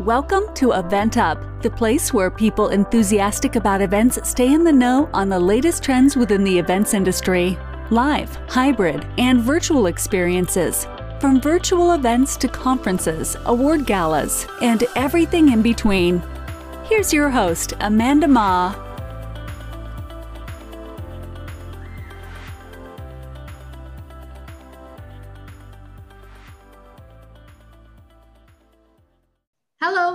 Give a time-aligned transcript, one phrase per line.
[0.00, 5.08] Welcome to Event Up, the place where people enthusiastic about events stay in the know
[5.14, 7.56] on the latest trends within the events industry.
[7.90, 10.88] Live, hybrid, and virtual experiences.
[11.20, 16.20] From virtual events to conferences, award galas, and everything in between.
[16.86, 18.83] Here's your host, Amanda Ma.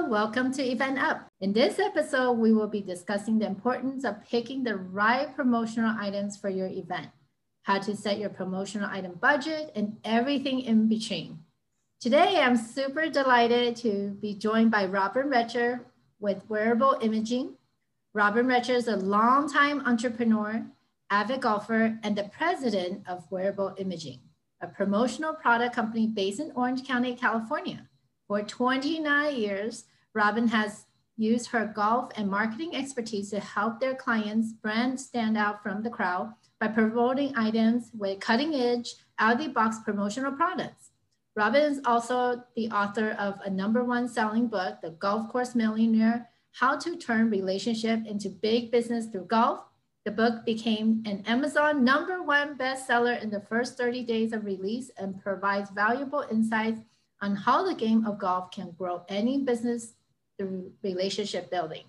[0.10, 1.28] Welcome to Event Up.
[1.40, 6.36] In this episode, we will be discussing the importance of picking the right promotional items
[6.36, 7.10] for your event,
[7.62, 11.38] how to set your promotional item budget, and everything in between.
[12.00, 15.86] Today, I'm super delighted to be joined by Robin Richter
[16.20, 17.54] with Wearable Imaging.
[18.16, 20.66] Robin Richter is a longtime entrepreneur,
[21.12, 24.22] avid golfer, and the president of Wearable Imaging,
[24.60, 27.88] a promotional product company based in Orange County, California.
[28.28, 30.86] For 29 years, Robin has
[31.18, 35.90] used her golf and marketing expertise to help their clients' brand stand out from the
[35.90, 40.92] crowd by promoting items with cutting edge, out of the box promotional products.
[41.36, 46.30] Robin is also the author of a number one selling book, The Golf Course Millionaire
[46.54, 49.60] How to Turn Relationship into Big Business Through Golf.
[50.06, 54.90] The book became an Amazon number one bestseller in the first 30 days of release
[54.98, 56.82] and provides valuable insights
[57.22, 59.94] on how the game of golf can grow any business
[60.40, 61.84] through relationship building.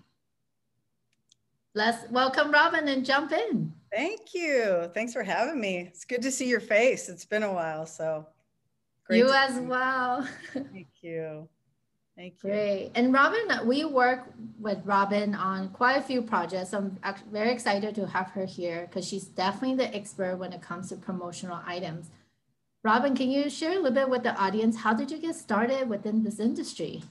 [1.73, 3.71] Let's welcome Robin and jump in.
[3.91, 4.91] Thank you.
[4.93, 5.87] Thanks for having me.
[5.87, 7.07] It's good to see your face.
[7.07, 8.27] It's been a while, so
[9.05, 9.19] great.
[9.19, 10.27] You as well.
[10.53, 11.47] Thank you.
[12.17, 12.49] Thank you.
[12.49, 12.91] Great.
[12.95, 16.73] And Robin, we work with Robin on quite a few projects.
[16.73, 16.99] I'm
[17.31, 20.97] very excited to have her here because she's definitely the expert when it comes to
[20.97, 22.09] promotional items.
[22.83, 24.75] Robin, can you share a little bit with the audience?
[24.75, 27.03] How did you get started within this industry?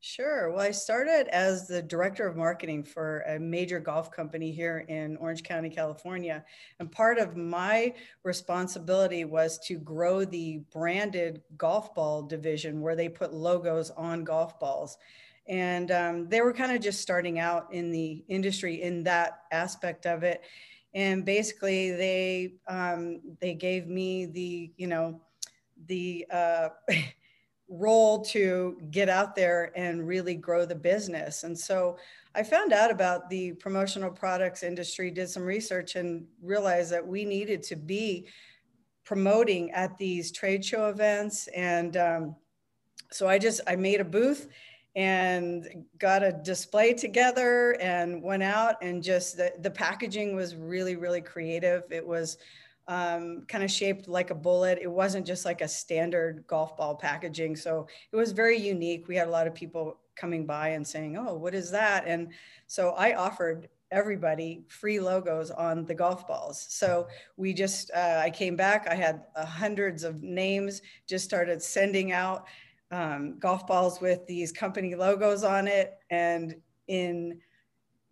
[0.00, 0.50] Sure.
[0.50, 5.16] Well, I started as the director of marketing for a major golf company here in
[5.16, 6.44] Orange County, California.
[6.78, 7.92] And part of my
[8.22, 14.60] responsibility was to grow the branded golf ball division where they put logos on golf
[14.60, 14.96] balls.
[15.48, 20.06] And um, they were kind of just starting out in the industry in that aspect
[20.06, 20.42] of it
[20.94, 25.20] and basically they um, they gave me the you know
[25.86, 26.68] the uh,
[27.68, 31.42] role to get out there and really grow the business.
[31.44, 31.96] And so
[32.34, 37.24] i found out about the promotional products industry did some research and realized that we
[37.24, 38.26] needed to be
[39.04, 41.48] promoting at these trade show events.
[41.48, 42.36] And um,
[43.10, 44.48] so i just i made a booth
[44.94, 50.96] and got a display together and went out and just the, the packaging was really
[50.96, 51.82] really creative.
[51.90, 52.38] It was
[52.88, 54.78] um, kind of shaped like a bullet.
[54.80, 57.56] It wasn't just like a standard golf ball packaging.
[57.56, 59.08] So it was very unique.
[59.08, 62.04] We had a lot of people coming by and saying oh what is that?
[62.06, 62.32] And
[62.66, 66.66] so i offered everybody free logos on the golf balls.
[66.70, 68.86] So we just uh, i came back.
[68.88, 72.46] I had uh, hundreds of names just started sending out
[72.90, 75.98] um, golf balls with these company logos on it.
[76.10, 76.54] And
[76.88, 77.40] in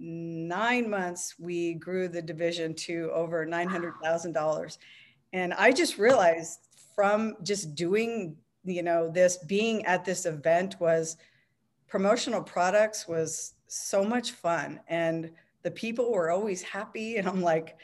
[0.05, 4.79] nine months, we grew the division to over $900,000.
[5.33, 6.61] And I just realized
[6.95, 11.17] from just doing, you know, this being at this event was
[11.89, 14.81] promotional products was so much fun.
[14.89, 15.31] And
[15.63, 17.17] the people were always happy.
[17.19, 17.77] And I'm like,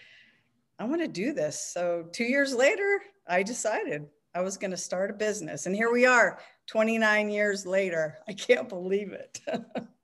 [0.78, 1.60] I want to do this.
[1.60, 5.66] So two years later, I decided I was going to start a business.
[5.66, 8.18] And here we are 29 years later.
[8.28, 9.40] I can't believe it.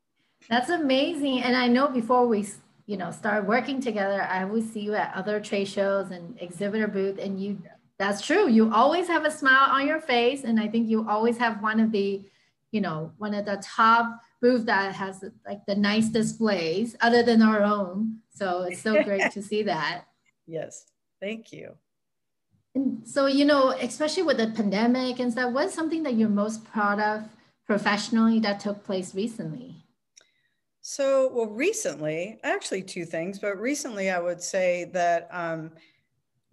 [0.49, 1.43] That's amazing.
[1.43, 2.47] And I know before we,
[2.87, 6.87] you know, start working together, I always see you at other trade shows and exhibitor
[6.87, 7.63] booth and you
[7.99, 8.49] that's true.
[8.49, 11.81] You always have a smile on your face and I think you always have one
[11.81, 12.23] of the,
[12.71, 17.41] you know, one of the top booth that has like the nice displays other than
[17.41, 18.19] our own.
[18.35, 20.05] So it's so great to see that.
[20.47, 20.85] Yes.
[21.21, 21.73] Thank you.
[22.75, 26.65] And so, you know, especially with the pandemic and stuff, what's something that you're most
[26.67, 27.25] proud of
[27.67, 29.86] professionally that took place recently?
[30.89, 35.73] So, well, recently, actually, two things, but recently, I would say that um,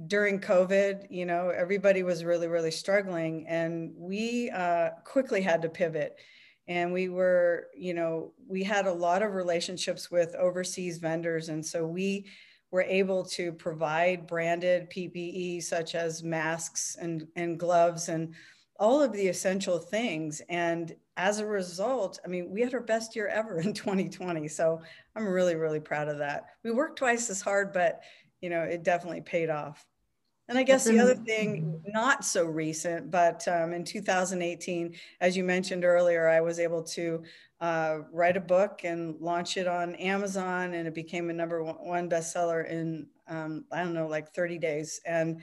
[0.07, 5.69] during COVID, you know, everybody was really, really struggling, and we uh, quickly had to
[5.69, 6.17] pivot.
[6.67, 11.49] And we were, you know, we had a lot of relationships with overseas vendors.
[11.49, 12.25] And so we
[12.71, 18.33] we're able to provide branded PPE such as masks and, and gloves and
[18.83, 20.41] all of the essential things.
[20.49, 24.45] And as a result, I mean, we had our best year ever in 2020.
[24.49, 24.81] So
[25.15, 26.47] I'm really, really proud of that.
[26.63, 28.01] We worked twice as hard, but
[28.41, 29.85] you know, it definitely paid off.
[30.49, 35.45] And I guess the other thing, not so recent, but um, in 2018, as you
[35.45, 37.23] mentioned earlier, I was able to
[37.61, 42.09] uh, write a book and launch it on Amazon, and it became a number one
[42.09, 44.99] bestseller in um, I don't know, like 30 days.
[45.05, 45.41] And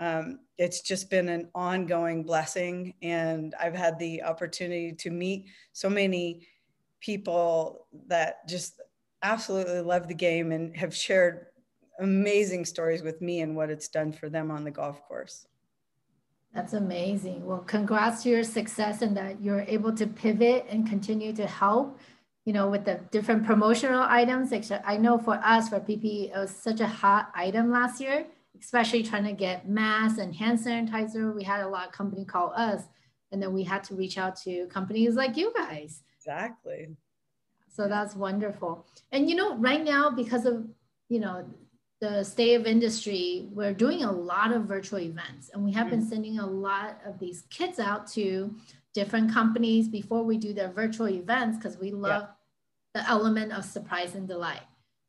[0.00, 5.90] um, it's just been an ongoing blessing, and I've had the opportunity to meet so
[5.90, 6.46] many
[7.00, 8.80] people that just
[9.22, 11.46] absolutely love the game and have shared
[12.00, 15.46] amazing stories with me and what it's done for them on the golf course.
[16.54, 17.44] That's amazing.
[17.44, 21.98] Well, congrats to your success and that you're able to pivot and continue to help,
[22.44, 24.52] you know, with the different promotional items.
[24.84, 28.26] I know for us, for PP, it was such a hot item last year,
[28.60, 31.34] especially trying to get masks and hand sanitizer.
[31.34, 32.82] We had a lot of company call us,
[33.32, 36.02] and then we had to reach out to companies like you guys.
[36.16, 36.88] Exactly.
[37.68, 38.86] So that's wonderful.
[39.12, 40.66] And you know, right now, because of
[41.08, 41.44] you know
[42.00, 46.02] the state of industry, we're doing a lot of virtual events and we have been
[46.02, 46.08] mm.
[46.08, 48.54] sending a lot of these kits out to
[48.94, 52.28] different companies before we do their virtual events because we love
[52.94, 53.02] yeah.
[53.02, 54.62] the element of surprise and delight,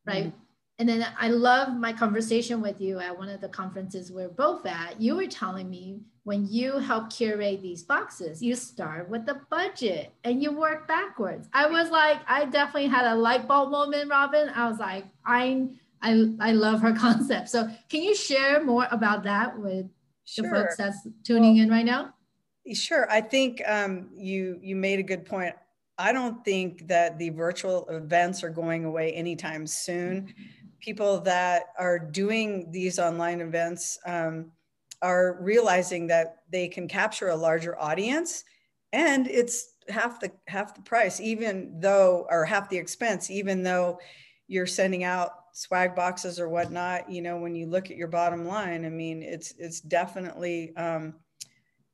[0.06, 0.28] right?
[0.28, 0.38] Mm-hmm.
[0.80, 4.66] And then I love my conversation with you at one of the conferences we're both
[4.66, 5.00] at.
[5.00, 10.14] You were telling me when you help curate these boxes, you start with the budget
[10.24, 11.50] and you work backwards.
[11.54, 14.48] I was like, I definitely had a light bulb moment, Robin.
[14.56, 15.68] I was like, I
[16.02, 17.50] I, I love her concept.
[17.50, 19.86] So can you share more about that with
[20.24, 20.50] sure.
[20.50, 22.14] the folks that's tuning well, in right now?
[22.74, 23.10] Sure.
[23.12, 25.56] I think um, you you made a good point.
[25.98, 30.34] I don't think that the virtual events are going away anytime soon.
[30.80, 34.52] People that are doing these online events um,
[35.02, 38.44] are realizing that they can capture a larger audience,
[38.94, 44.00] and it's half the half the price, even though or half the expense, even though
[44.48, 48.46] you're sending out swag boxes or whatnot, you know, when you look at your bottom
[48.46, 51.16] line, I mean, it's it's definitely um,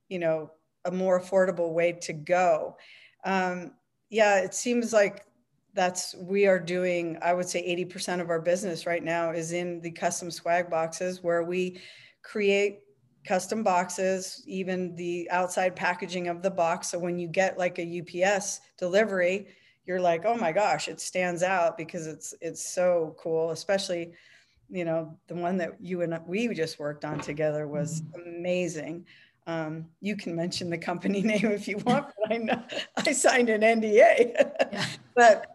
[0.09, 0.51] you know
[0.85, 2.77] a more affordable way to go.
[3.23, 3.73] Um,
[4.09, 5.25] yeah, it seems like
[5.75, 7.17] that's we are doing.
[7.21, 11.21] I would say 80% of our business right now is in the custom swag boxes
[11.21, 11.79] where we
[12.23, 12.79] create
[13.27, 16.89] custom boxes, even the outside packaging of the box.
[16.89, 19.47] So when you get like a UPS delivery,
[19.85, 24.13] you're like, oh my gosh, it stands out because it's it's so cool, especially
[24.69, 28.37] you know the one that you and we just worked on together was mm-hmm.
[28.37, 29.05] amazing
[29.47, 32.63] um, you can mention the company name if you want but i know
[32.97, 33.93] i signed an nda
[34.71, 34.85] yeah.
[35.15, 35.54] but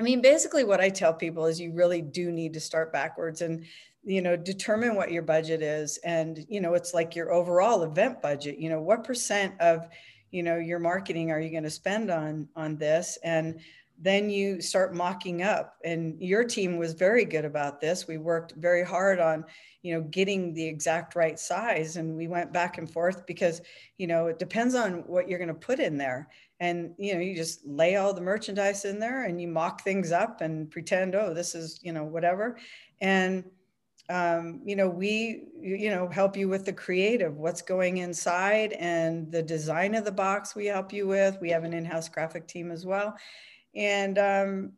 [0.00, 3.40] i mean basically what i tell people is you really do need to start backwards
[3.40, 3.64] and
[4.02, 8.20] you know determine what your budget is and you know it's like your overall event
[8.20, 9.88] budget you know what percent of
[10.34, 13.16] you know your marketing are you going to spend on on this?
[13.22, 13.60] And
[13.96, 15.76] then you start mocking up.
[15.84, 18.08] And your team was very good about this.
[18.08, 19.44] We worked very hard on
[19.82, 23.60] you know getting the exact right size and we went back and forth because
[23.96, 26.28] you know it depends on what you're going to put in there
[26.64, 30.12] and you know you just lay all the merchandise in there and you mock things
[30.12, 32.56] up and pretend oh this is you know whatever
[33.00, 33.44] and
[34.10, 39.32] um, you know, we, you know, help you with the creative, what's going inside and
[39.32, 41.38] the design of the box we help you with.
[41.40, 43.16] We have an in-house graphic team as well.
[43.74, 44.72] And um,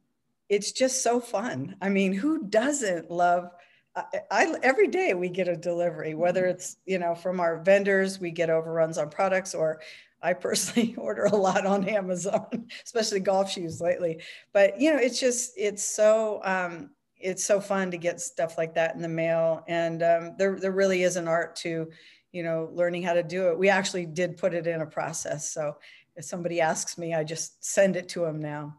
[0.48, 1.76] it's just so fun.
[1.82, 3.50] I mean, who doesn't love,
[3.96, 6.50] I, I, every day we get a delivery, whether mm-hmm.
[6.50, 9.80] it's, you know, from our vendors, we get overruns on products or
[10.22, 14.22] I personally order a lot on Amazon, especially golf shoes lately.
[14.52, 18.74] But you know, it's just it's so um, it's so fun to get stuff like
[18.74, 19.64] that in the mail.
[19.68, 21.88] And um, there, there really is an art to
[22.32, 23.58] you know learning how to do it.
[23.58, 25.50] We actually did put it in a process.
[25.50, 25.76] So
[26.16, 28.74] if somebody asks me i just send it to them now.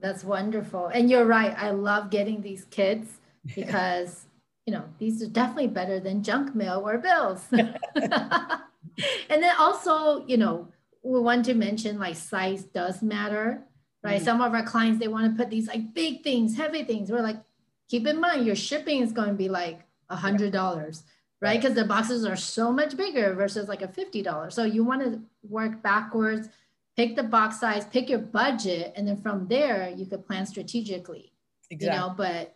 [0.00, 0.86] That's wonderful.
[0.88, 1.54] And you're right.
[1.56, 3.08] I love getting these kids
[3.54, 4.26] because
[4.66, 7.46] you know these are definitely better than junk mail or bills
[9.30, 10.68] and then also you know
[11.02, 13.66] we want to mention like size does matter
[14.06, 14.16] right?
[14.16, 14.24] Mm-hmm.
[14.24, 17.10] Some of our clients, they want to put these like big things, heavy things.
[17.10, 17.42] We're like,
[17.88, 21.02] keep in mind, your shipping is going to be like a hundred dollars,
[21.40, 21.60] right?
[21.60, 24.52] Because the boxes are so much bigger versus like a $50.
[24.52, 26.48] So you want to work backwards,
[26.96, 31.32] pick the box size, pick your budget, and then from there you could plan strategically.
[31.68, 31.94] Exactly.
[31.94, 32.55] You know, but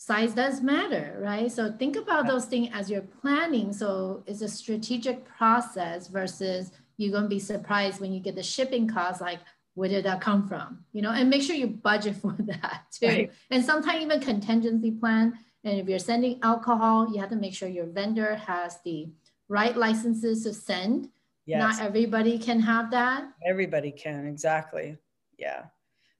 [0.00, 1.52] size does matter, right?
[1.52, 3.70] So think about those things as you're planning.
[3.70, 8.42] So it's a strategic process versus you're going to be surprised when you get the
[8.42, 9.40] shipping costs, like
[9.74, 10.82] where did that come from?
[10.94, 13.06] You know and make sure you budget for that too.
[13.06, 13.32] Right.
[13.50, 17.68] and sometimes even contingency plan and if you're sending alcohol you have to make sure
[17.68, 19.10] your vendor has the
[19.48, 21.10] right licenses to send.
[21.44, 21.58] Yes.
[21.76, 23.24] not everybody can have that.
[23.46, 24.96] Everybody can exactly.
[25.38, 25.64] Yeah.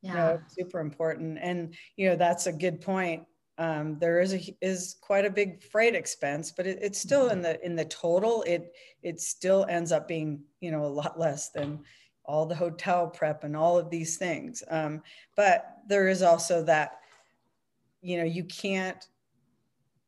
[0.03, 0.15] Yeah.
[0.15, 1.39] no, super important.
[1.41, 3.25] And you know that's a good point
[3.61, 7.43] um, there is a is quite a big freight expense, but it, it's still in
[7.43, 8.43] the in the total.
[8.45, 11.81] It it still ends up being you know a lot less than
[12.25, 14.63] all the hotel prep and all of these things.
[14.71, 15.03] Um,
[15.37, 17.01] but there is also that
[18.01, 19.07] you know you can't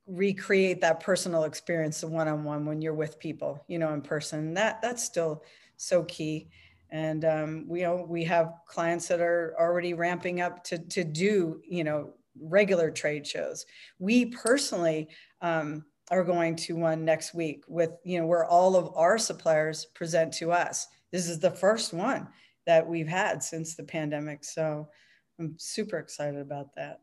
[0.06, 4.82] recreate that personal experience the one-on-one when you're with people you know in person that
[4.82, 5.44] that's still
[5.76, 6.48] so key
[6.90, 11.04] and um, we you know we have clients that are already ramping up to to
[11.04, 13.64] do you know regular trade shows.
[13.98, 15.08] We personally
[15.40, 19.86] um, are going to one next week with, you know, where all of our suppliers
[19.94, 20.86] present to us.
[21.10, 22.28] This is the first one
[22.66, 24.44] that we've had since the pandemic.
[24.44, 24.88] So
[25.38, 27.00] I'm super excited about that.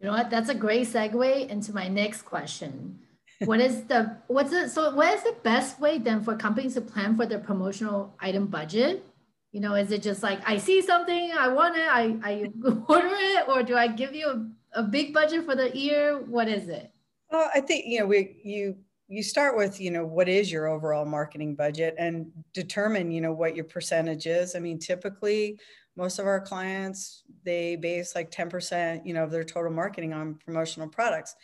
[0.00, 0.30] You know what?
[0.30, 2.98] That's a great segue into my next question.
[3.44, 6.80] What is the what's it so what is the best way then for companies to
[6.80, 9.04] plan for their promotional item budget
[9.52, 12.50] you know is it just like i see something i want it i, I
[12.88, 16.48] order it or do i give you a, a big budget for the year what
[16.48, 16.92] is it?
[17.30, 18.76] Well i think you know we you
[19.08, 23.32] you start with you know what is your overall marketing budget and determine you know
[23.32, 24.54] what your percentage is.
[24.54, 25.58] I mean typically
[25.96, 30.34] most of our clients they base like 10% you know of their total marketing on
[30.44, 31.34] promotional products.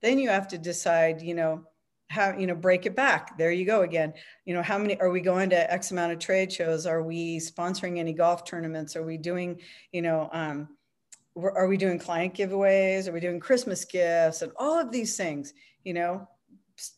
[0.00, 1.64] Then you have to decide you know
[2.10, 3.38] how you know break it back.
[3.38, 4.12] There you go again.
[4.44, 6.84] You know how many are we going to x amount of trade shows?
[6.84, 8.96] Are we sponsoring any golf tournaments?
[8.96, 9.60] Are we doing
[9.92, 10.68] you know um,
[11.36, 13.06] are we doing client giveaways?
[13.06, 15.54] Are we doing christmas gifts and all of these things?
[15.84, 16.28] You know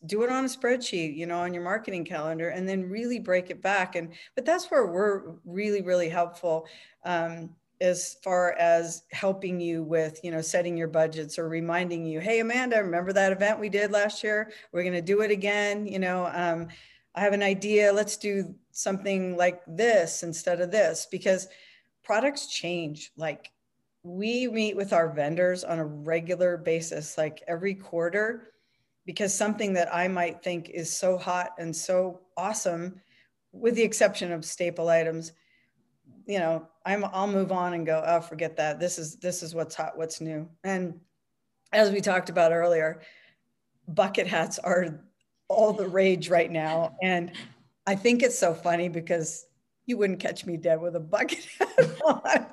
[0.05, 3.51] do it on a spreadsheet you know on your marketing calendar and then really break
[3.51, 3.95] it back.
[3.95, 6.65] And but that's where we're really really helpful.
[7.05, 7.51] Um,
[7.83, 12.39] as far as helping you with you know setting your budgets or reminding you hey
[12.39, 14.51] amanda remember that event we did last year?
[14.71, 16.69] We're going to do it again you know um,
[17.13, 17.93] i have an idea.
[17.93, 21.07] Let's do something like this instead of this.
[21.11, 21.47] Because
[22.03, 23.11] products change.
[23.15, 23.51] Like
[24.03, 28.49] we meet with our vendors on a regular basis like every quarter
[29.05, 32.99] because something that i might think is so hot and so awesome
[33.53, 35.31] with the exception of staple items
[36.25, 38.79] you know i'm i'll move on and go oh forget that.
[38.79, 40.49] This is this is what's hot what's new.
[40.63, 40.99] And
[41.71, 43.01] as we talked about earlier
[43.87, 45.01] bucket hats are
[45.47, 46.95] all the rage right now.
[47.01, 47.31] And
[47.85, 49.47] i think it's so funny because
[49.85, 52.45] you wouldn't catch me dead with a bucket hat on.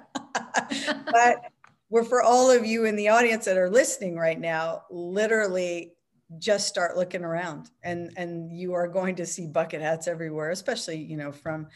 [1.13, 1.53] But
[1.89, 5.93] we're for all of you in the audience that are listening right now literally
[6.39, 7.71] just start looking around.
[7.83, 11.67] And and you are going to see bucket hats everywhere especially you know from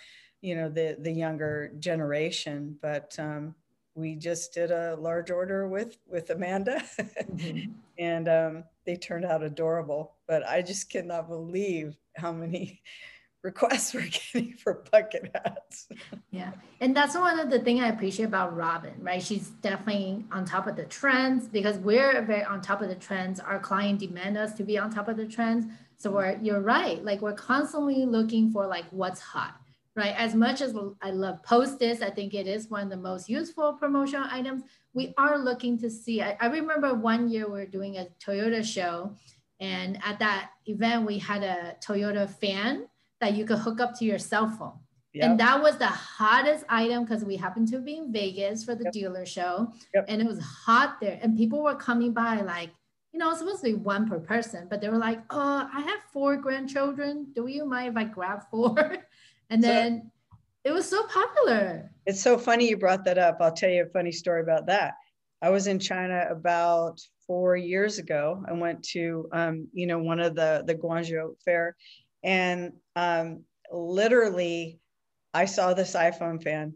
[0.45, 3.55] you know the the younger generation but um,
[3.95, 6.83] we just did a large order with with amanda.
[6.99, 7.73] Mm-hmm.
[7.99, 12.83] and um, they turned out adorable but i just cannot believe how many
[13.43, 15.87] requests we're getting for bucket hats.
[16.31, 16.53] Yeah.
[16.81, 19.23] And that's one of the things i appreciate about robin right?
[19.23, 23.41] She's definitely on top of the trends because we're very on top of the trends.
[23.41, 25.67] Our client demand us to be on top of the trends.
[25.97, 27.03] So we're you're right.
[27.03, 29.61] Like we're constantly looking for like what's hot
[29.97, 30.15] right?
[30.17, 33.75] As much as I love Post-its, I think it is one of the most useful
[33.75, 34.63] promotional items.
[34.93, 36.23] We are looking to see.
[36.23, 39.15] I, I remember one year we were doing a Toyota show,
[39.61, 42.87] and at that event we had a Toyota fan
[43.21, 44.79] that you could hook up to your cell phone.
[45.15, 45.25] Yep.
[45.25, 48.85] And that was the hottest item because we happened to be in Vegas for the
[48.85, 48.93] yep.
[48.93, 50.07] dealer show, yep.
[50.09, 51.21] and it was hot there.
[51.23, 52.71] And people were coming by like,
[53.13, 55.81] you know, it's supposed to be one per person, but they were like, "Oh, I
[55.83, 57.29] have four grandchildren.
[57.33, 58.75] Do you mind if I grab four?
[59.51, 61.91] And then so, it was so popular.
[62.07, 63.39] It's so funny you brought that up.
[63.41, 64.95] I'll tell you a funny story about that.
[65.43, 68.43] I was in China about four years ago.
[68.49, 71.77] I went to, um, you know, one of the the Guangzhou fair,
[72.23, 74.79] and um, literally,
[75.35, 76.75] I saw this iPhone fan.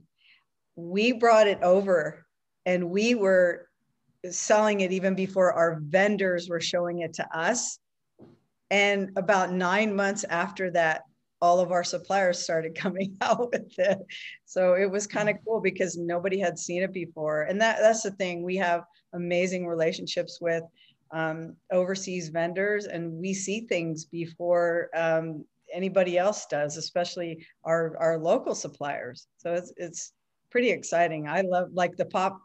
[0.76, 2.26] We brought it over,
[2.66, 3.68] and we were
[4.30, 7.78] selling it even before our vendors were showing it to us.
[8.70, 11.02] And about nine months after that,
[11.40, 13.98] all of our suppliers started coming out with it.
[14.44, 15.40] So it was kind of mm.
[15.46, 17.42] cool because nobody had seen it before.
[17.42, 18.42] And that, that's the thing.
[18.42, 20.64] We have amazing relationships with
[21.10, 28.18] um, overseas vendors and we see things before um, anybody else does, especially our, our
[28.18, 29.26] local suppliers.
[29.38, 30.12] So it's, it's
[30.50, 31.28] pretty exciting.
[31.28, 32.40] I love like the pop,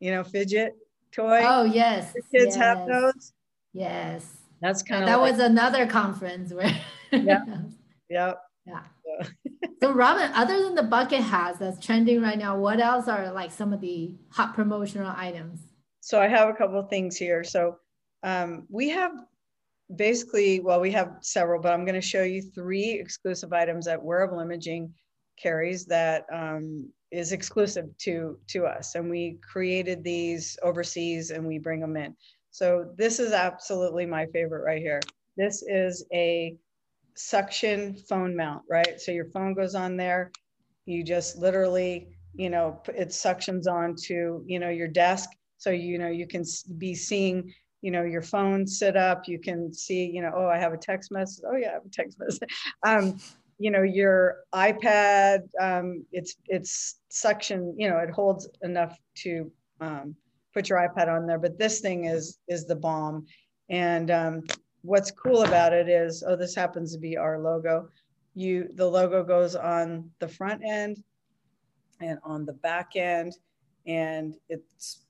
[0.00, 0.72] you know, fidget
[1.12, 1.42] toy.
[1.44, 2.12] Oh yes.
[2.12, 2.56] The kids yes.
[2.56, 3.32] have those.
[3.72, 4.36] Yes.
[4.60, 6.76] That's kind of that like, was another conference where
[7.12, 7.44] yeah
[8.10, 8.40] Yep.
[8.66, 8.82] Yeah.
[9.82, 13.50] so Robin, other than the bucket hats that's trending right now, what else are like
[13.50, 15.60] some of the hot promotional items?
[16.00, 17.44] So I have a couple of things here.
[17.44, 17.76] So
[18.22, 19.12] um, we have
[19.94, 24.02] basically, well, we have several, but I'm going to show you three exclusive items that
[24.02, 24.92] wearable imaging
[25.40, 31.58] carries that um, is exclusive to to us, and we created these overseas and we
[31.58, 32.14] bring them in.
[32.50, 35.00] So this is absolutely my favorite right here.
[35.36, 36.56] This is a
[37.18, 39.00] suction phone mount, right?
[39.00, 40.30] So your phone goes on there.
[40.86, 45.28] You just literally, you know, it suctions onto, you know, your desk.
[45.58, 46.44] So, you know, you can
[46.78, 49.26] be seeing, you know, your phone sit up.
[49.26, 51.44] You can see, you know, oh, I have a text message.
[51.46, 52.48] Oh yeah, I have a text message.
[52.86, 53.18] Um,
[53.60, 60.14] you know, your iPad, um, it's, it's suction, you know, it holds enough to um,
[60.54, 63.26] put your iPad on there, but this thing is, is the bomb.
[63.68, 64.42] And um,
[64.82, 67.88] what's cool about it is, oh, this happens to be our logo.
[68.34, 71.02] You, the logo goes on the front end
[72.00, 73.36] and on the back end,
[73.86, 74.62] and it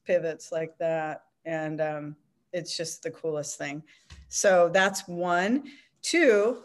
[0.06, 1.25] pivots like that.
[1.44, 2.16] And um,
[2.52, 3.82] it's just the coolest thing.
[4.28, 5.64] So that's one.
[6.02, 6.62] Two,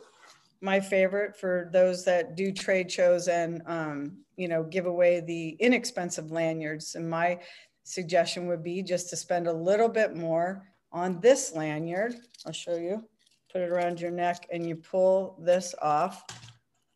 [0.62, 5.50] my favorite for those that do trade shows and um, you know give away the
[5.60, 6.95] inexpensive lanyards.
[6.95, 7.39] And my
[7.83, 12.15] suggestion would be just to spend a little bit more on this lanyard.
[12.45, 13.03] I'll show you.
[13.51, 16.23] Put it around your neck and you pull this off.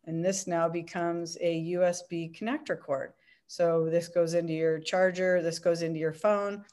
[0.06, 3.13] And this now becomes a USB connector cord.
[3.48, 6.63] So this goes into your charger, this goes into your phone.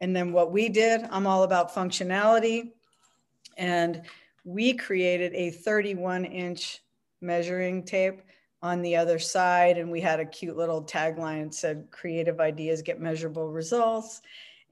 [0.00, 2.72] And then what we did, I'm all about functionality.
[3.56, 4.02] And
[4.44, 6.82] we created a 31 inch
[7.20, 8.22] measuring tape
[8.62, 9.78] on the other side.
[9.78, 14.22] And we had a cute little tagline that said, creative ideas get measurable results.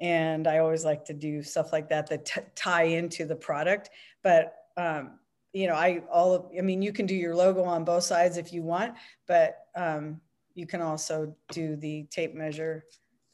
[0.01, 3.91] And I always like to do stuff like that that t- tie into the product.
[4.23, 5.19] But, um,
[5.53, 8.37] you know, I all of, I mean, you can do your logo on both sides
[8.37, 8.95] if you want,
[9.27, 10.21] but um,
[10.55, 12.85] you can also do the tape measure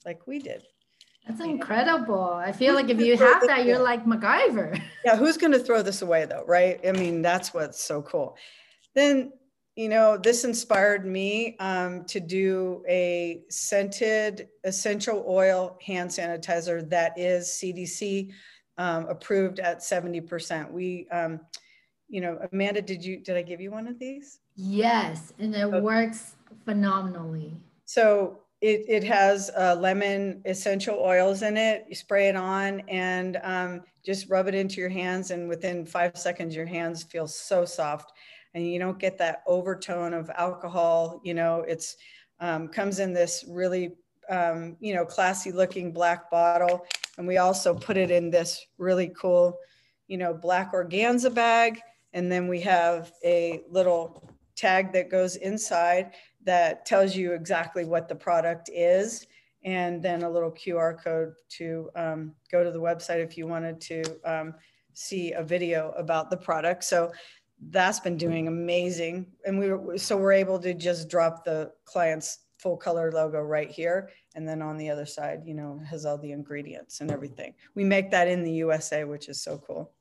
[0.04, 0.64] like we did.
[1.26, 2.32] That's incredible.
[2.34, 4.80] I feel like if you have that, you're like MacGyver.
[5.04, 6.80] Yeah, who's going to throw this away though, right?
[6.86, 8.36] I mean, that's what's so cool.
[8.94, 9.32] Then
[9.76, 17.16] you know, this inspired me um, to do a scented essential oil hand sanitizer that
[17.18, 18.32] is CDC
[18.78, 20.70] um, approved at 70%.
[20.70, 21.40] We, um,
[22.08, 24.40] you know, Amanda, did you, did I give you one of these?
[24.54, 25.80] Yes, and it okay.
[25.80, 27.54] works phenomenally.
[27.84, 31.84] So it, it has uh, lemon essential oils in it.
[31.86, 35.30] You spray it on and um, just rub it into your hands.
[35.30, 38.12] And within five seconds, your hands feel so soft
[38.56, 41.20] and you don't get that overtone of alcohol.
[41.22, 41.96] You know, it's
[42.40, 43.92] um, comes in this really
[44.30, 46.86] um, you know classy looking black bottle,
[47.18, 49.58] and we also put it in this really cool
[50.08, 51.80] you know black organza bag,
[52.14, 58.08] and then we have a little tag that goes inside that tells you exactly what
[58.08, 59.26] the product is
[59.64, 63.80] and then a little QR code to um, go to the website if you wanted
[63.80, 64.54] to um,
[64.96, 66.82] see a video about the product.
[66.84, 67.12] So
[67.70, 69.26] that's been doing amazing.
[69.44, 73.70] And we were, so we're able to just drop the client's full color logo right
[73.70, 74.10] here.
[74.34, 77.54] And then on the other side, you know, has all the ingredients and everything.
[77.74, 79.92] We make that in the USA, which is so cool.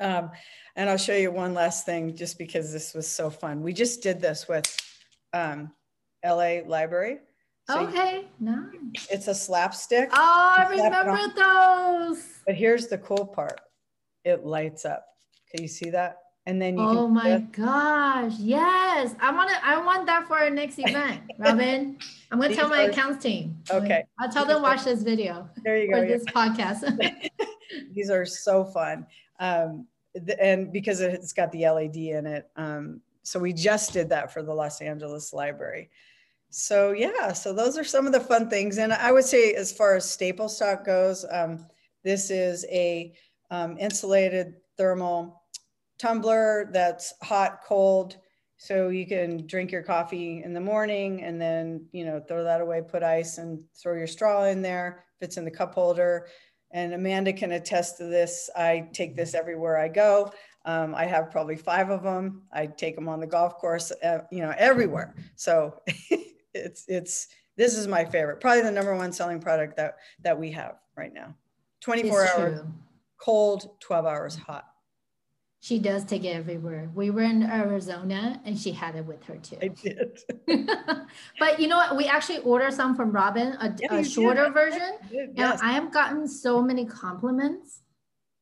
[0.00, 0.30] Um,
[0.76, 3.62] and I'll show you one last thing just because this was so fun.
[3.62, 4.74] We just did this with
[5.32, 5.72] um,
[6.24, 7.18] LA Library.
[7.68, 9.08] So okay, nice.
[9.10, 10.08] It's a slapstick.
[10.12, 12.24] Oh, I remember those.
[12.46, 13.60] But here's the cool part.
[14.24, 15.04] It lights up.
[15.50, 16.16] Can you see that?
[16.48, 19.14] And then you oh my gosh yes.
[19.20, 21.98] I want to i want that for our next event robin.
[22.32, 23.56] I'm going to tell my are, accounts team.
[23.70, 24.04] Okay.
[24.18, 26.80] I'll tell them watch this video there you go for this podcast.
[27.92, 29.06] These are so fun.
[29.38, 29.86] Um,
[30.40, 34.42] and because it's got the led in it um, so we just did that for
[34.42, 35.90] the los angeles library.
[36.48, 38.78] So yeah so those are some of the fun things.
[38.78, 41.66] And i would say as far as staple stock goes um,
[42.04, 43.12] this is a
[43.50, 45.42] um, insulated thermal
[45.98, 48.16] tumbler that's hot, cold.
[48.56, 52.60] So you can drink your coffee in the morning and then, you know, throw that
[52.60, 56.26] away, put ice and throw your straw in there, fits in the cup holder.
[56.72, 58.50] And Amanda can attest to this.
[58.56, 60.32] I take this everywhere I go.
[60.64, 62.42] Um, I have probably five of them.
[62.52, 65.14] I take them on the golf course, uh, you know, everywhere.
[65.36, 65.80] So
[66.52, 70.50] it's, it's, this is my favorite, probably the number one selling product that, that we
[70.52, 71.34] have right now.
[71.80, 72.60] 24 it's hours
[73.18, 74.64] cold, 12 hours hot.
[75.60, 76.88] She does take it everywhere.
[76.94, 79.58] We were in Arizona and she had it with her too.
[79.60, 80.20] I did.
[81.40, 81.96] but you know what?
[81.96, 84.54] We actually ordered some from Robin, a, yeah, a shorter did.
[84.54, 84.92] version.
[85.10, 85.60] Yes.
[85.60, 87.80] And I have gotten so many compliments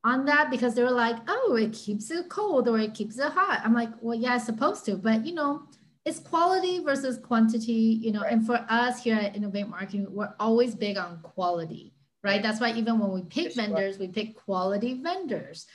[0.04, 3.32] on that because they were like, oh, it keeps it cold or it keeps it
[3.32, 3.62] hot.
[3.64, 4.96] I'm like, well, yeah, it's supposed to.
[4.96, 5.62] But you know,
[6.04, 8.32] it's quality versus quantity, you know, right.
[8.32, 11.94] and for us here at Innovate Marketing, we're always big on quality
[12.26, 12.42] right?
[12.42, 15.66] That's why even when we pick vendors, we pick quality vendors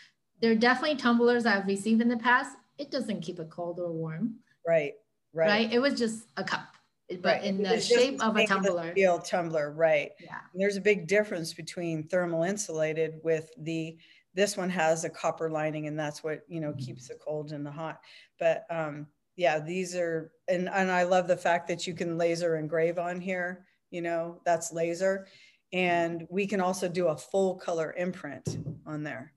[0.41, 2.57] there are definitely tumblers I've received in the past.
[2.77, 4.35] It doesn't keep it cold or warm.
[4.67, 4.93] Right.
[5.33, 5.47] Right.
[5.47, 5.73] Right.
[5.73, 6.67] It was just a cup.
[7.09, 7.43] but right.
[7.43, 8.91] in the shape of a tumbler.
[8.91, 10.11] Steel tumbler, right?
[10.19, 10.39] Yeah.
[10.51, 13.97] And there's a big difference between thermal insulated with the
[14.33, 16.85] this one has a copper lining and that's what you know mm-hmm.
[16.85, 17.99] keeps the cold and the hot
[18.39, 22.55] but um yeah these are and and i love the fact that you can laser
[22.57, 25.27] engrave on here you know that's laser
[25.73, 29.33] and we can also do a full color imprint on there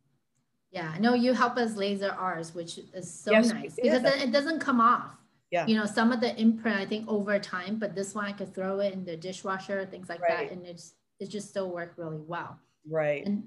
[0.74, 4.32] yeah i know you help us laser ours which is so yes, nice because it
[4.32, 5.16] doesn't come off
[5.50, 8.32] yeah you know some of the imprint i think over time but this one i
[8.32, 10.48] could throw it in the dishwasher things like right.
[10.48, 12.58] that and it's it just still work really well
[12.90, 13.44] right and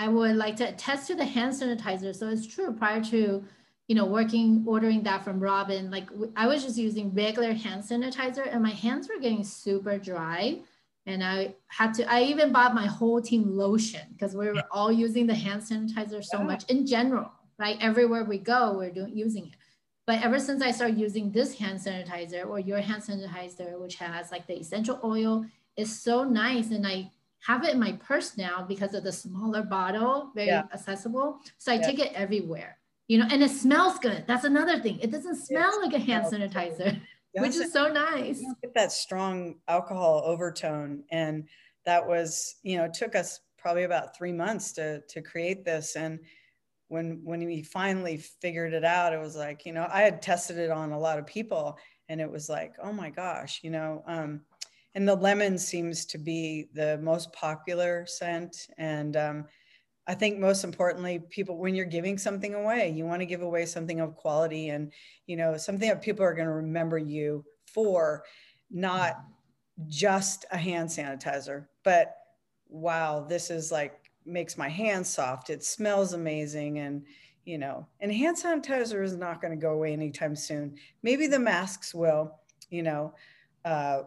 [0.00, 2.16] I would like to attest to the hand sanitizer.
[2.16, 3.44] So it's true prior to,
[3.86, 8.50] you know, working, ordering that from Robin, like I was just using regular hand sanitizer
[8.50, 10.60] and my hands were getting super dry.
[11.06, 14.92] And I had to, I even bought my whole team lotion because we were all
[14.92, 17.78] using the hand sanitizer so much in general, right?
[17.80, 19.54] Everywhere we go, we're doing using it.
[20.06, 24.30] But ever since I started using this hand sanitizer or your hand sanitizer, which has
[24.30, 26.70] like the essential oil, is so nice.
[26.70, 27.10] And I
[27.46, 30.64] have it in my purse now because of the smaller bottle, very yeah.
[30.72, 31.38] accessible.
[31.58, 31.82] So I yeah.
[31.82, 32.76] take it everywhere,
[33.08, 34.24] you know, and it smells good.
[34.26, 34.98] That's another thing.
[35.00, 37.00] It doesn't smell it's like a hand sanitizer,
[37.34, 38.42] which is so nice.
[38.62, 41.04] Get that strong alcohol overtone.
[41.10, 41.48] And
[41.84, 45.96] that was, you know, it took us probably about three months to, to create this.
[45.96, 46.18] And
[46.88, 50.58] when, when we finally figured it out, it was like, you know, I had tested
[50.58, 54.02] it on a lot of people and it was like, oh my gosh, you know,
[54.06, 54.40] um,
[54.96, 59.44] and the lemon seems to be the most popular scent and um,
[60.06, 63.66] i think most importantly people when you're giving something away you want to give away
[63.66, 64.92] something of quality and
[65.26, 68.24] you know something that people are going to remember you for
[68.70, 69.16] not
[69.86, 72.16] just a hand sanitizer but
[72.68, 77.02] wow this is like makes my hands soft it smells amazing and
[77.44, 81.38] you know and hand sanitizer is not going to go away anytime soon maybe the
[81.38, 83.14] masks will you know
[83.64, 84.02] uh,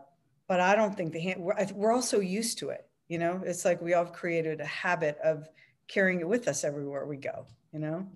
[0.47, 2.87] but I don't think the hand, we're, we're all so used to it.
[3.07, 5.47] You know, it's like we all have created a habit of
[5.87, 8.07] carrying it with us everywhere we go, you know?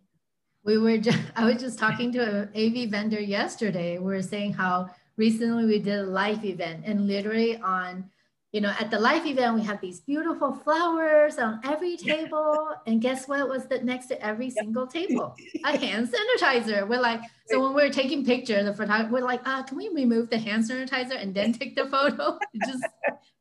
[0.64, 3.98] We were just, I was just talking to an AV vendor yesterday.
[3.98, 8.10] We were saying how recently we did a live event and literally on
[8.54, 12.70] you know, at the life event, we have these beautiful flowers on every table.
[12.88, 15.36] And guess what was the next to every single table?
[15.66, 16.88] A hand sanitizer.
[16.88, 20.30] We're like, so when we're taking pictures, the photographer, we're like, ah, can we remove
[20.30, 22.40] the hand sanitizer and then take the photo?
[22.54, 22.84] It just,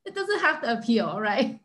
[0.05, 1.61] it doesn't have to appeal, right?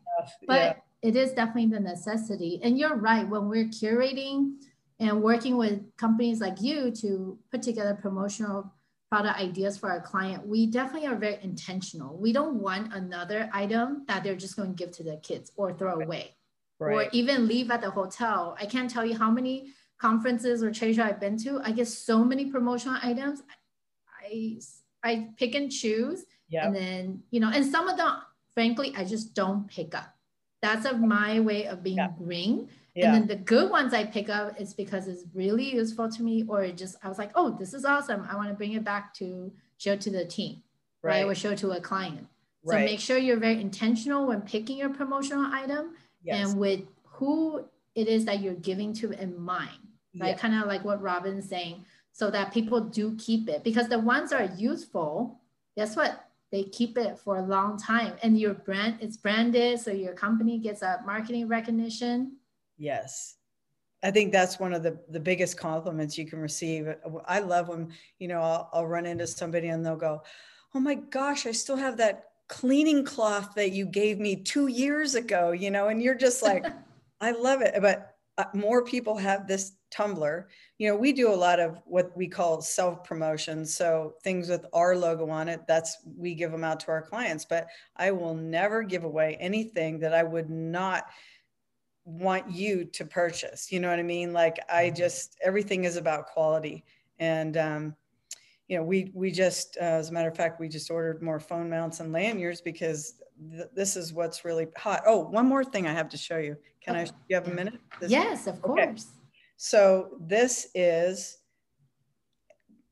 [0.46, 0.74] But yeah.
[1.02, 2.60] It is definitely the necessity.
[2.62, 4.54] And you're right, when we're curating
[5.00, 8.72] and working with companies like you to put together promotional
[9.10, 12.16] product ideas for our client, we definitely are very intentional.
[12.16, 15.72] We don't want another item that they're just going to give to the kids or
[15.72, 16.06] throw right.
[16.06, 16.36] away
[16.78, 17.08] right.
[17.08, 18.56] or even leave at the hotel.
[18.60, 21.60] I can't tell you how many conferences or trade show I've been to.
[21.62, 23.42] I get so many promotional items.
[24.24, 24.60] I
[25.04, 26.24] I pick and choose.
[26.48, 26.64] Yep.
[26.64, 28.12] And then, you know, and some of them,
[28.54, 30.14] frankly, I just don't pick up.
[30.62, 32.16] That's of my way of being yep.
[32.16, 33.14] green yeah.
[33.14, 36.44] And then the good ones I pick up is because it's really useful to me,
[36.46, 38.26] or just I was like, oh, this is awesome.
[38.30, 40.62] I want to bring it back to show to the team,
[41.02, 41.22] right?
[41.22, 41.30] right?
[41.30, 42.26] Or show to a client.
[42.64, 42.84] So right.
[42.84, 46.50] make sure you're very intentional when picking your promotional item yes.
[46.50, 49.80] and with who it is that you're giving to in mind,
[50.20, 50.28] right?
[50.28, 50.36] Yeah.
[50.36, 54.32] Kind of like what Robin's saying, so that people do keep it because the ones
[54.32, 55.40] are useful.
[55.76, 56.28] Guess what?
[56.52, 60.58] They keep it for a long time, and your brand is branded, so your company
[60.58, 62.36] gets a marketing recognition
[62.82, 63.36] Yes.
[64.02, 66.92] I think that's one of the, the biggest compliments you can receive.
[67.26, 70.22] I love when, you know, I'll, I'll run into somebody and they'll go,
[70.74, 75.14] Oh my gosh, I still have that cleaning cloth that you gave me two years
[75.14, 76.66] ago, you know, and you're just like,
[77.20, 77.76] I love it.
[77.80, 80.48] But uh, more people have this tumbler.
[80.78, 83.64] You know, we do a lot of what we call self promotion.
[83.64, 87.44] So things with our logo on it, that's we give them out to our clients.
[87.44, 91.06] But I will never give away anything that I would not
[92.04, 93.70] want you to purchase.
[93.70, 94.32] You know what I mean?
[94.32, 94.96] Like I mm-hmm.
[94.96, 96.84] just everything is about quality,
[97.18, 97.96] and um,
[98.68, 101.38] you know we we just uh, as a matter of fact we just ordered more
[101.38, 103.14] phone mounts and lanyards because
[103.50, 105.02] th- this is what's really hot.
[105.06, 106.56] Oh, one more thing I have to show you.
[106.80, 107.10] Can okay.
[107.10, 107.14] I?
[107.28, 107.78] You have a minute?
[108.00, 108.80] This yes, of course.
[108.80, 109.21] Okay.
[109.64, 111.38] So this is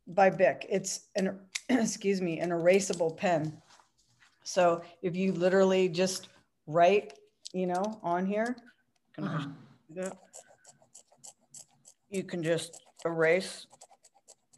[0.06, 0.68] by Bic.
[0.70, 1.36] It's an
[1.68, 3.60] excuse me an erasable pen.
[4.44, 6.28] So if you literally just
[6.68, 7.14] write,
[7.52, 8.54] you know, on here,
[9.16, 10.10] can uh-huh.
[12.08, 13.66] You can just erase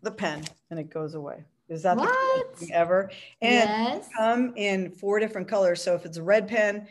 [0.02, 1.44] the pen and it goes away.
[1.70, 2.50] Is that what?
[2.50, 3.10] the thing ever?
[3.40, 4.08] And yes.
[4.14, 5.82] come in four different colors.
[5.82, 6.86] So if it's a red pen,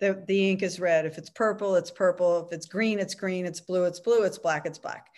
[0.00, 1.06] the, the ink is red.
[1.06, 2.46] If it's purple, it's purple.
[2.46, 3.46] If it's green, it's green.
[3.46, 4.22] It's blue, it's blue.
[4.22, 5.08] It's black, it's black.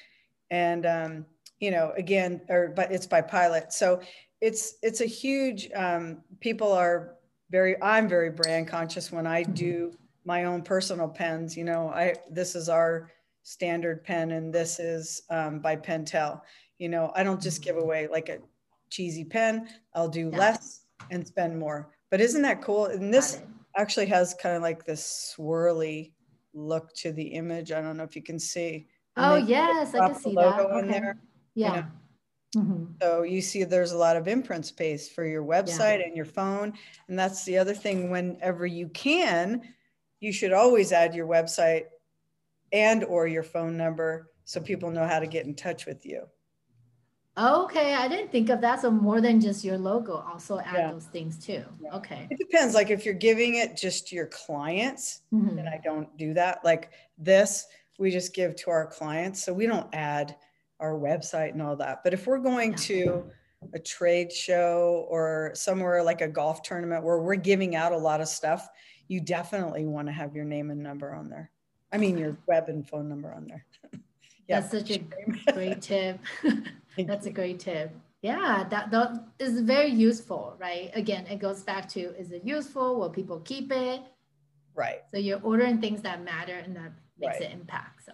[0.51, 1.27] And um,
[1.61, 3.73] you know, again, or but it's by Pilot.
[3.73, 4.01] So
[4.42, 7.14] it's it's a huge um, people are
[7.51, 9.92] very i'm very brand conscious when i do
[10.25, 13.11] my own personal pens you know i this is our
[13.45, 16.40] standard pen and this is um, by pentel
[16.79, 18.38] you know i don't just give away like a
[18.90, 20.38] cheesy pen i'll do yeah.
[20.38, 23.42] less and spend more but isn't that cool and this
[23.77, 26.13] actually has kind of like this swirly
[26.55, 30.15] look to the image i don't know if you can see oh yes i can
[30.15, 30.89] see that okay.
[30.89, 31.19] there
[31.55, 31.87] yeah you know?
[32.57, 32.85] Mm-hmm.
[33.01, 36.07] So you see there's a lot of imprint space for your website yeah.
[36.07, 36.75] and your phone.
[37.09, 39.63] And that's the other thing whenever you can,
[40.21, 41.85] you should always add your website
[42.73, 46.25] and or your phone number so people know how to get in touch with you.
[47.38, 48.83] Okay, I didn't think of that.
[48.83, 50.92] So more than just your logo, also add yeah.
[50.92, 51.64] those things too.
[51.83, 51.97] Yeah.
[51.97, 52.27] Okay.
[52.31, 52.75] It depends.
[52.75, 55.59] Like if you're giving it just to your clients, mm-hmm.
[55.59, 56.59] and I don't do that.
[56.62, 57.66] Like this,
[57.99, 59.42] we just give to our clients.
[59.42, 60.37] So we don't add
[60.79, 62.05] our website and all that.
[62.05, 63.25] But if we're going to
[63.73, 68.21] a trade show or somewhere like a golf tournament where we're giving out a lot
[68.21, 68.68] of stuff,
[69.09, 71.51] you definitely want to have your name and number on there.
[71.92, 73.64] I mean, your web and phone number on there.
[74.49, 74.61] yeah.
[74.61, 74.99] That's such a
[75.53, 76.19] great tip.
[76.99, 77.95] That's a great tip.
[78.23, 80.91] Yeah, that, that is very useful, right?
[80.95, 83.01] Again, it goes back to is it useful?
[83.01, 84.01] Will people keep it?
[84.75, 85.01] Right.
[85.13, 87.51] So you're ordering things that matter and that makes right.
[87.51, 88.05] an impact.
[88.07, 88.13] So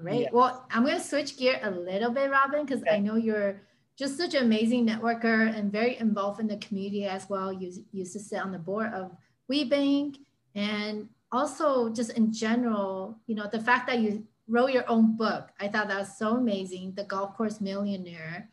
[0.00, 0.22] Great.
[0.22, 0.28] Yeah.
[0.32, 2.94] Well, I'm going to switch gear a little bit, Robin, because okay.
[2.94, 3.60] I know you're
[3.98, 7.52] just such an amazing networker and very involved in the community as well.
[7.52, 9.10] You used to sit on the board of
[9.50, 10.18] WeBank
[10.54, 15.50] and also just in general, you know, the fact that you wrote your own book,
[15.60, 18.50] I thought that was so amazing, The Golf Course Millionaire.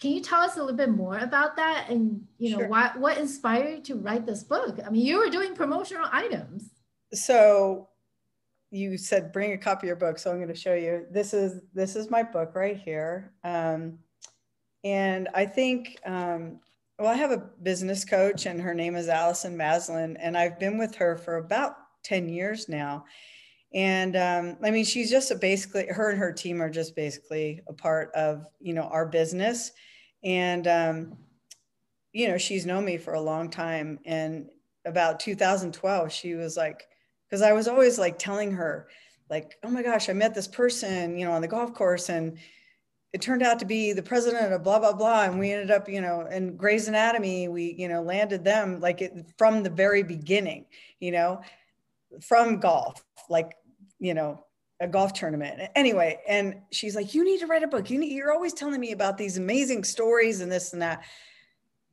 [0.00, 2.68] Can you tell us a little bit more about that and, you know, sure.
[2.68, 4.80] what, what inspired you to write this book?
[4.84, 6.70] I mean, you were doing promotional items.
[7.14, 7.88] So
[8.72, 11.06] you said bring a copy of your book, so I'm going to show you.
[11.10, 13.98] This is this is my book right here, um,
[14.82, 16.58] and I think um,
[16.98, 20.78] well, I have a business coach, and her name is Allison Maslan, and I've been
[20.78, 23.04] with her for about ten years now.
[23.74, 27.72] And um, I mean, she's just basically her and her team are just basically a
[27.72, 29.72] part of you know our business,
[30.22, 31.16] and um,
[32.12, 33.98] you know she's known me for a long time.
[34.04, 34.50] And
[34.84, 36.86] about 2012, she was like
[37.28, 38.88] because I was always like telling her,
[39.30, 42.36] like, oh my gosh, I met this person, you know, on the golf course, and
[43.14, 45.88] it turned out to be the president of blah blah blah, and we ended up,
[45.88, 50.02] you know, in Grey's Anatomy, we, you know, landed them like it, from the very
[50.02, 50.66] beginning,
[51.00, 51.40] you know,
[52.20, 53.54] from golf, like,
[54.02, 54.44] you know,
[54.80, 55.70] a golf tournament.
[55.76, 57.88] Anyway, and she's like, you need to write a book.
[57.88, 61.04] You need, you're always telling me about these amazing stories and this and that.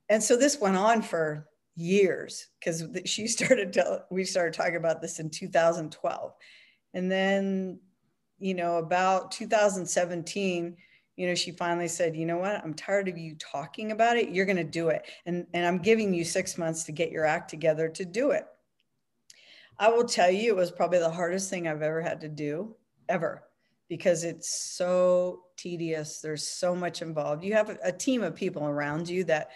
[0.09, 5.01] And so this went on for years because she started to, we started talking about
[5.01, 6.33] this in 2012
[6.95, 7.79] and then
[8.39, 10.75] you know about 2017
[11.15, 14.29] you know she finally said you know what i'm tired of you talking about it
[14.29, 17.25] you're going to do it and and i'm giving you six months to get your
[17.25, 18.45] act together to do it
[19.79, 22.75] i will tell you it was probably the hardest thing i've ever had to do
[23.07, 23.43] ever
[23.89, 26.21] because it's so tedious.
[26.21, 27.43] There's so much involved.
[27.43, 29.49] You have a, team of people around you that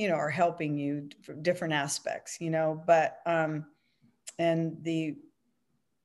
[0.00, 3.66] you know are helping you for different aspects you know but um
[4.38, 5.14] and the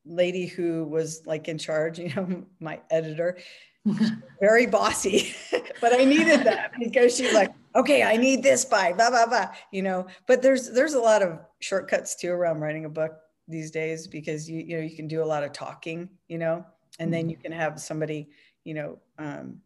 [0.05, 3.37] lady who was like in charge you know my editor
[4.41, 5.33] very bossy
[5.81, 9.47] but i needed that because she's like okay i need this by blah blah blah
[9.71, 13.13] you know but there's there's a lot of shortcuts too around writing a book
[13.47, 16.65] these days because you you know you can do a lot of talking you know
[16.99, 18.27] and then you can have somebody
[18.63, 19.57] you know um,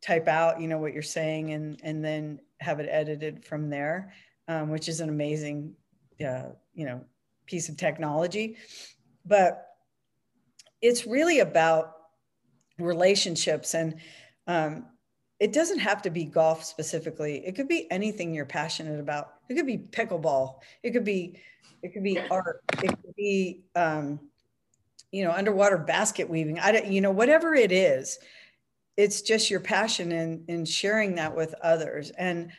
[0.00, 4.12] type out you know what you're saying and and then have it edited from there,
[4.48, 5.74] um, which is an amazing,
[6.26, 7.02] uh, you know,
[7.46, 8.56] piece of technology.
[9.24, 9.66] But
[10.80, 11.92] it's really about
[12.78, 13.96] relationships and
[14.46, 14.86] um,
[15.40, 17.44] it doesn't have to be golf specifically.
[17.46, 19.34] It could be anything you're passionate about.
[19.48, 20.60] It could be pickleball.
[20.82, 21.40] It could be,
[21.82, 22.60] it could be art.
[22.82, 24.20] It could be, um,
[25.10, 26.60] you know, underwater basket weaving.
[26.60, 28.18] I don't, you know, whatever it is
[29.00, 32.50] it's just your passion in in sharing that with others and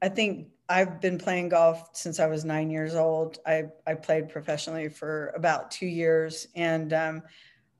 [0.00, 4.28] i think i've been playing golf since i was nine years old i i played
[4.28, 7.22] professionally for about two years and um,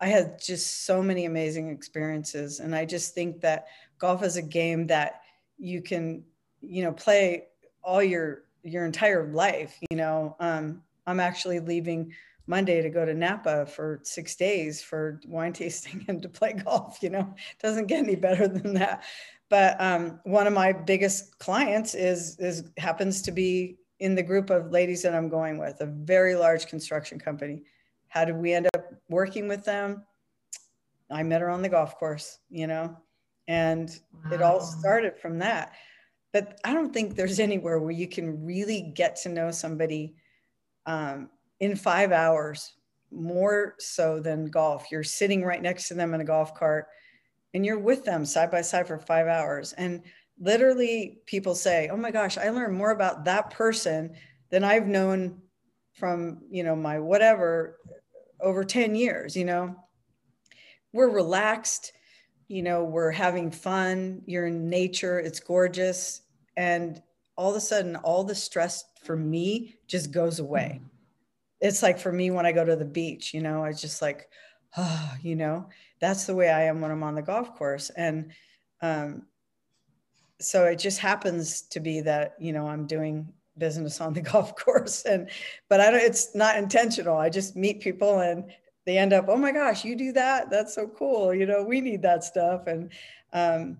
[0.00, 3.66] i had just so many amazing experiences and i just think that
[3.98, 5.22] golf is a game that
[5.58, 6.22] you can
[6.60, 7.44] you know play
[7.82, 12.12] all your your entire life you know um, i'm actually leaving
[12.50, 16.98] Monday to go to Napa for six days for wine tasting and to play golf.
[17.00, 19.04] You know, doesn't get any better than that.
[19.48, 24.50] But um, one of my biggest clients is is happens to be in the group
[24.50, 27.62] of ladies that I'm going with, a very large construction company.
[28.08, 28.69] How did we end up
[29.20, 30.02] working with them?
[31.10, 32.96] I met her on the golf course, you know,
[33.48, 33.90] and
[34.24, 34.32] wow.
[34.32, 35.72] it all started from that.
[36.32, 40.14] but I don't think there's anywhere where you can really get to know somebody
[40.86, 41.28] um,
[41.58, 42.72] in five hours
[43.10, 44.86] more so than golf.
[44.90, 46.86] You're sitting right next to them in a golf cart
[47.52, 49.74] and you're with them side by side for five hours.
[49.74, 50.02] And
[50.38, 54.14] literally, people say, Oh my gosh, I learned more about that person
[54.50, 55.42] than I've known
[55.92, 57.79] from, you know, my whatever
[58.42, 59.36] over 10 years.
[59.36, 59.76] You know,
[60.92, 61.92] we're relaxed
[62.50, 66.22] you know, we're having fun, you're in nature, it's gorgeous.
[66.56, 67.00] And
[67.36, 70.80] all of a sudden, all the stress for me just goes away.
[71.60, 74.30] It's like for me when I go to the beach, you know, I just like,
[74.76, 75.68] oh, you know,
[76.00, 77.90] that's the way I am when I'm on the golf course.
[77.90, 78.32] And
[78.82, 79.26] um,
[80.40, 84.56] so it just happens to be that, you know, I'm doing business on the golf
[84.56, 85.30] course and
[85.68, 88.44] but i don't it's not intentional i just meet people and
[88.86, 90.50] they end up, oh my gosh, you do that?
[90.50, 91.34] That's so cool.
[91.34, 92.66] You know, we need that stuff.
[92.66, 92.90] And
[93.32, 93.78] um,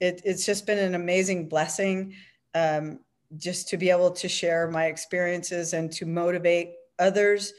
[0.00, 2.14] it, it's just been an amazing blessing
[2.54, 3.00] um,
[3.36, 7.54] just to be able to share my experiences and to motivate others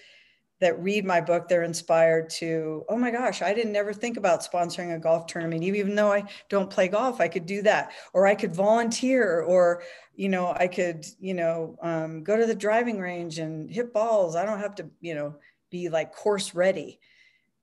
[0.63, 4.41] that read my book they're inspired to oh my gosh i didn't ever think about
[4.41, 8.25] sponsoring a golf tournament even though i don't play golf i could do that or
[8.25, 9.83] i could volunteer or
[10.15, 14.35] you know i could you know um, go to the driving range and hit balls
[14.35, 15.35] i don't have to you know
[15.73, 16.99] be like course ready.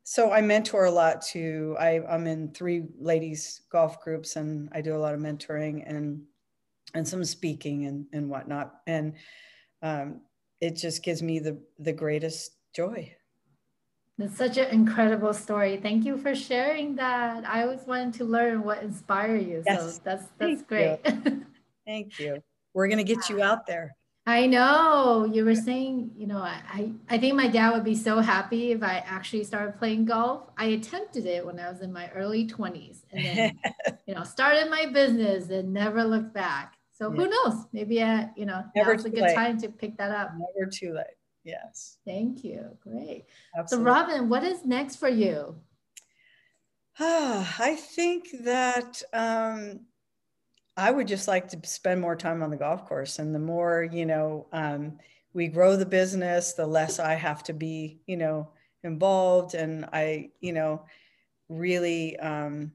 [0.03, 1.77] So I mentor a lot too.
[1.79, 6.23] I, I'm in three ladies golf groups and I do a lot of mentoring and
[6.93, 8.81] and some speaking and, and whatnot.
[8.89, 9.15] And
[9.81, 10.23] um,
[10.61, 13.15] it just gives me the the greatest joy.
[14.19, 15.79] That's such an incredible story.
[15.79, 17.47] Thank you for sharing that.
[17.47, 19.63] I always wanted to learn what inspired you.
[19.67, 19.97] Yes.
[19.97, 21.01] So that's that's Thank great.
[21.07, 21.47] You.
[21.87, 22.43] Thank you.
[22.75, 23.97] We're gonna get you out there.
[24.27, 28.21] I know you were saying, you know, I, I think my dad would be so
[28.21, 30.43] happy if I actually started playing golf.
[30.59, 33.59] I attempted it when I was in my early 20s and then,
[34.07, 36.75] you know, started my business and never looked back.
[36.93, 37.17] So yeah.
[37.17, 37.65] who knows?
[37.73, 40.33] Maybe, uh, you know, never now's a good time to pick that up.
[40.35, 41.07] Never too late.
[41.45, 41.99] Yes.
[42.05, 42.77] Thank you.
[42.81, 43.25] Great.
[43.57, 43.85] Absolutely.
[43.85, 45.57] So, Robin, what is next for you?
[46.99, 49.81] Ah, I think that um,
[50.77, 53.19] I would just like to spend more time on the golf course.
[53.19, 54.99] And the more, you know, um,
[55.33, 58.49] we grow the business, the less I have to be, you know,
[58.83, 59.55] involved.
[59.55, 60.85] And I, you know,
[61.49, 62.73] really, um,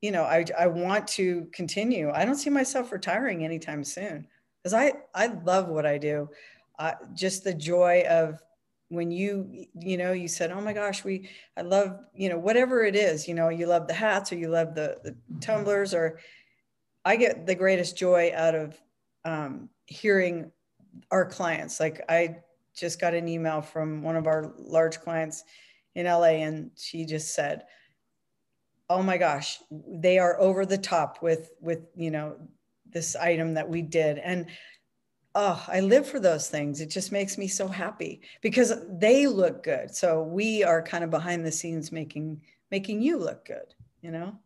[0.00, 2.10] you know, I, I want to continue.
[2.10, 4.26] I don't see myself retiring anytime soon
[4.62, 6.28] because I, I love what I do.
[6.80, 8.42] Uh, just the joy of
[8.88, 12.82] when you you know you said oh my gosh we i love you know whatever
[12.82, 16.18] it is you know you love the hats or you love the, the tumblers or
[17.04, 18.80] I get the greatest joy out of
[19.24, 20.50] um, hearing
[21.10, 21.80] our clients.
[21.80, 22.36] Like I
[22.74, 25.44] just got an email from one of our large clients
[25.94, 27.64] in LA, and she just said,
[28.88, 32.36] "Oh my gosh, they are over the top with with you know
[32.88, 34.46] this item that we did." And
[35.34, 36.80] oh, I live for those things.
[36.80, 39.94] It just makes me so happy because they look good.
[39.94, 42.40] So we are kind of behind the scenes making
[42.70, 43.74] making you look good.
[44.02, 44.38] You know.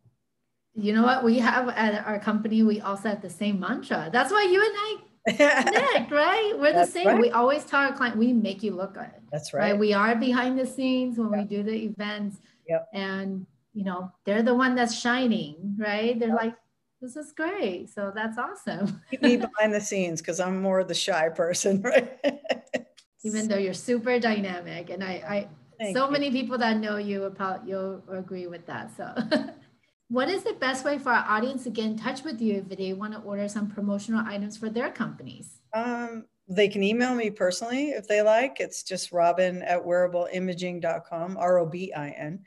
[0.75, 1.23] You know what?
[1.23, 4.09] We have at our company, we also have the same mantra.
[4.11, 4.97] That's why you and I
[5.63, 6.53] connect, right?
[6.59, 7.07] We're That's the same.
[7.07, 7.21] Right.
[7.21, 9.09] We always tell our client, we make you look good.
[9.31, 9.71] That's right.
[9.71, 9.79] right?
[9.79, 12.37] We are behind the scenes when we do the events.
[12.67, 12.89] Yep.
[12.93, 16.19] And, you know, they're the one that's shining, right?
[16.19, 16.37] They're yep.
[16.37, 16.55] like,
[17.01, 17.89] this is great.
[17.89, 19.01] So that's awesome.
[19.21, 22.19] Me behind the scenes because I'm more of the shy person, right?
[23.23, 24.89] Even though you're super dynamic.
[24.89, 25.47] And I,
[25.79, 26.11] I so you.
[26.11, 28.95] many people that know you about you'll agree with that.
[28.95, 29.13] So
[30.09, 32.69] what is the best way for our audience to get in touch with you if
[32.69, 35.59] they want to order some promotional items for their companies?
[35.73, 38.59] Um, they can email me personally if they like.
[38.59, 42.43] It's just robin at wearableimaging.com, R O B I N.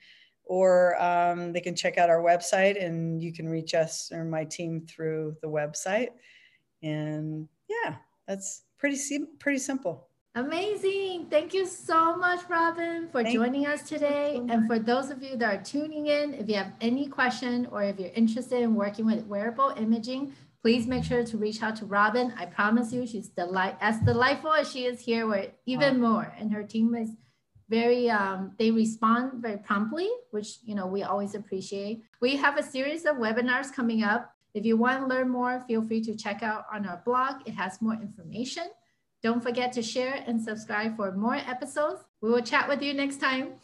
[0.48, 4.44] Or um, they can check out our website and you can reach us or my
[4.44, 6.08] team through the website.
[6.82, 8.98] And yeah, that's pretty,
[9.38, 10.08] pretty simple.
[10.34, 11.26] Amazing.
[11.30, 14.40] Thank you so much, Robin, for Thank joining us today.
[14.48, 17.82] And for those of you that are tuning in, if you have any question or
[17.82, 20.32] if you're interested in working with wearable imaging,
[20.62, 22.32] please make sure to reach out to Robin.
[22.36, 26.32] I promise you, she's delight as delightful as she is here, or even more.
[26.38, 27.10] And her team is
[27.68, 32.02] very um, they respond very promptly, which you know we always appreciate.
[32.20, 34.34] We have a series of webinars coming up.
[34.54, 37.42] If you want to learn more, feel free to check out on our blog.
[37.46, 38.64] It has more information.
[39.22, 42.04] Don't forget to share and subscribe for more episodes.
[42.20, 43.54] We will chat with you next time.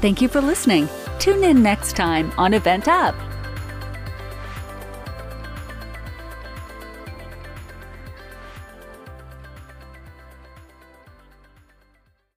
[0.00, 0.88] Thank you for listening.
[1.20, 3.14] Tune in next time on Event Up.